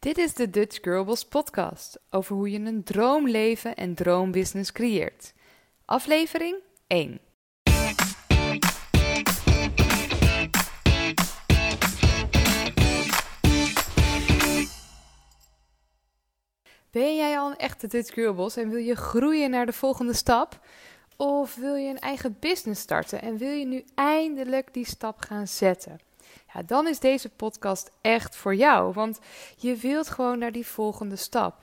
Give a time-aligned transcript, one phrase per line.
[0.00, 5.32] Dit is de Dutch Girls podcast over hoe je een droomleven en droombusiness creëert.
[5.84, 7.20] Aflevering 1.
[16.90, 20.66] Ben jij al een echte Dutch Girls en wil je groeien naar de volgende stap?
[21.16, 25.48] Of wil je een eigen business starten en wil je nu eindelijk die stap gaan
[25.48, 26.09] zetten?
[26.54, 29.18] Ja, dan is deze podcast echt voor jou, want
[29.56, 31.54] je wilt gewoon naar die volgende stap.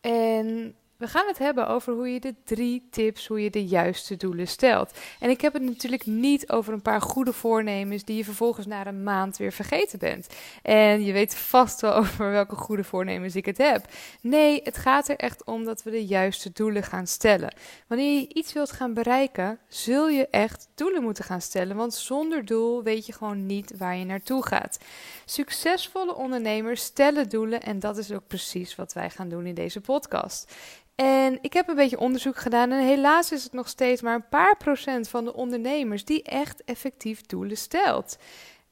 [0.00, 4.16] En we gaan het hebben over hoe je de drie tips, hoe je de juiste
[4.16, 4.98] doelen stelt.
[5.20, 8.86] En ik heb het natuurlijk niet over een paar goede voornemens die je vervolgens na
[8.86, 10.26] een maand weer vergeten bent.
[10.62, 13.86] En je weet vast wel over welke goede voornemens ik het heb.
[14.20, 17.54] Nee, het gaat er echt om dat we de juiste doelen gaan stellen.
[17.86, 21.76] Wanneer je iets wilt gaan bereiken, zul je echt doelen moeten gaan stellen.
[21.76, 24.78] Want zonder doel weet je gewoon niet waar je naartoe gaat.
[25.24, 29.80] Succesvolle ondernemers stellen doelen en dat is ook precies wat wij gaan doen in deze
[29.80, 30.52] podcast.
[31.00, 34.28] En ik heb een beetje onderzoek gedaan en helaas is het nog steeds maar een
[34.28, 38.16] paar procent van de ondernemers die echt effectief doelen stelt.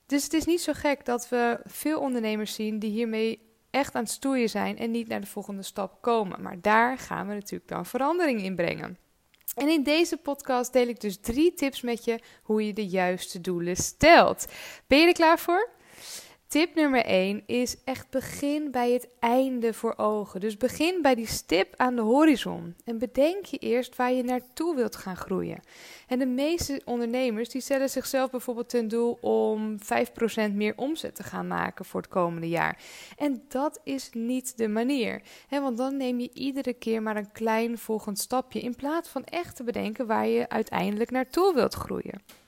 [0.06, 4.02] Dus het is niet zo gek dat we veel ondernemers zien die hiermee echt aan
[4.02, 6.42] het stoeien zijn en niet naar de volgende stap komen.
[6.42, 8.98] Maar daar gaan we natuurlijk dan verandering in brengen.
[9.54, 13.40] En in deze podcast deel ik dus drie tips met je hoe je de juiste
[13.40, 14.46] doelen stelt.
[14.86, 15.70] Ben je er klaar voor?
[16.48, 20.40] Tip nummer 1 is echt begin bij het einde voor ogen.
[20.40, 22.74] Dus begin bij die stip aan de horizon.
[22.84, 25.60] En bedenk je eerst waar je naartoe wilt gaan groeien.
[26.06, 29.76] En de meeste ondernemers die stellen zichzelf bijvoorbeeld ten doel om
[30.50, 32.82] 5% meer omzet te gaan maken voor het komende jaar.
[33.16, 35.22] En dat is niet de manier.
[35.50, 38.60] Want dan neem je iedere keer maar een klein volgend stapje.
[38.60, 42.46] In plaats van echt te bedenken waar je uiteindelijk naartoe wilt groeien.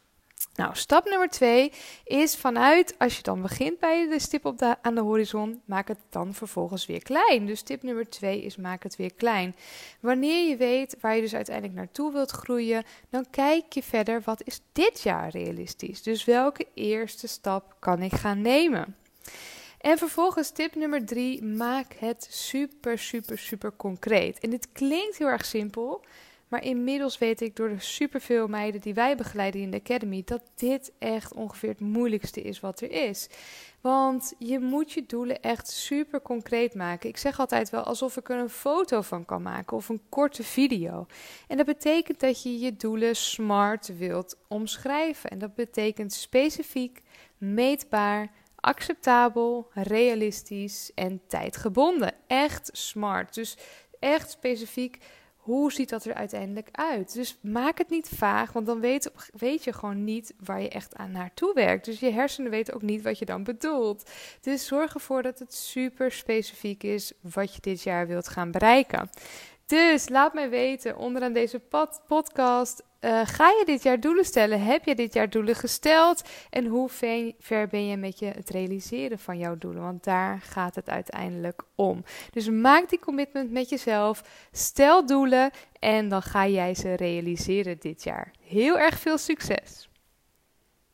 [0.54, 1.72] Nou, stap nummer twee
[2.04, 5.88] is vanuit, als je dan begint bij de stip op de, aan de horizon, maak
[5.88, 7.46] het dan vervolgens weer klein.
[7.46, 9.56] Dus tip nummer twee is maak het weer klein.
[10.00, 14.42] Wanneer je weet waar je dus uiteindelijk naartoe wilt groeien, dan kijk je verder, wat
[14.44, 16.02] is dit jaar realistisch?
[16.02, 18.96] Dus welke eerste stap kan ik gaan nemen?
[19.80, 24.38] En vervolgens tip nummer drie, maak het super, super, super concreet.
[24.38, 26.04] En dit klinkt heel erg simpel,
[26.50, 30.42] maar inmiddels weet ik door de superveel meiden die wij begeleiden in de Academy dat
[30.54, 33.28] dit echt ongeveer het moeilijkste is wat er is.
[33.80, 37.08] Want je moet je doelen echt super concreet maken.
[37.08, 40.42] Ik zeg altijd wel alsof ik er een foto van kan maken of een korte
[40.42, 41.06] video.
[41.48, 45.30] En dat betekent dat je je doelen smart wilt omschrijven.
[45.30, 47.02] En dat betekent specifiek,
[47.38, 52.14] meetbaar, acceptabel, realistisch en tijdgebonden.
[52.26, 53.34] Echt smart.
[53.34, 53.56] Dus
[54.00, 54.98] echt specifiek
[55.40, 57.14] hoe ziet dat er uiteindelijk uit?
[57.14, 60.96] Dus maak het niet vaag, want dan weet, weet je gewoon niet waar je echt
[60.96, 61.84] aan naartoe werkt.
[61.84, 64.10] Dus je hersenen weten ook niet wat je dan bedoelt.
[64.40, 69.10] Dus zorg ervoor dat het super specifiek is wat je dit jaar wilt gaan bereiken.
[69.66, 71.60] Dus laat mij weten onderaan deze
[72.06, 74.62] podcast uh, ga je dit jaar doelen stellen?
[74.62, 76.28] Heb je dit jaar doelen gesteld?
[76.50, 76.88] En hoe
[77.38, 79.82] ver ben je met je het realiseren van jouw doelen?
[79.82, 82.04] Want daar gaat het uiteindelijk om.
[82.30, 84.22] Dus maak die commitment met jezelf.
[84.52, 88.30] Stel doelen en dan ga jij ze realiseren dit jaar.
[88.40, 89.88] Heel erg veel succes!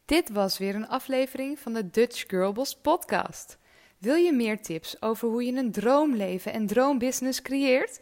[0.04, 3.58] Dit was weer een aflevering van de Dutch Girlboss podcast.
[3.98, 8.00] Wil je meer tips over hoe je een droomleven en droombusiness creëert?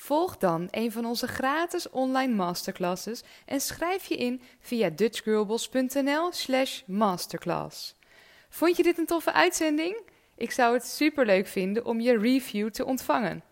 [0.00, 7.94] Volg dan een van onze gratis online masterclasses en schrijf je in via dutchgirlboss.nl/slash masterclass.
[8.48, 10.02] Vond je dit een toffe uitzending?
[10.36, 13.42] Ik zou het superleuk vinden om je review te ontvangen.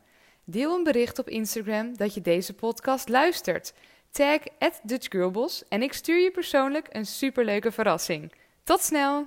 [0.44, 3.72] Deel een bericht op Instagram dat je deze podcast luistert.
[4.10, 4.80] Tag at
[5.68, 8.32] en ik stuur je persoonlijk een superleuke verrassing.
[8.64, 9.26] Tot snel!